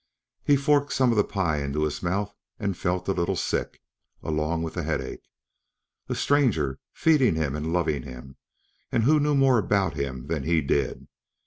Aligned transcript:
He 0.43 0.55
forked 0.55 0.93
some 0.93 1.11
of 1.11 1.15
the 1.17 1.23
pie 1.23 1.57
into 1.61 1.83
his 1.83 2.01
mouth 2.01 2.33
and 2.57 2.75
felt 2.75 3.07
a 3.07 3.11
little 3.11 3.35
sick, 3.35 3.79
along 4.23 4.63
with 4.63 4.73
the 4.73 4.81
headache. 4.81 5.29
A 6.09 6.15
stranger 6.15 6.79
feeding 6.91 7.35
him 7.35 7.55
and 7.55 7.71
loving 7.71 8.01
him, 8.01 8.37
and 8.91 9.03
who 9.03 9.19
knew 9.19 9.35
more 9.35 9.59
about 9.59 9.93
him 9.93 10.25
than 10.25 10.41
he 10.41 10.59
did. 10.63 11.07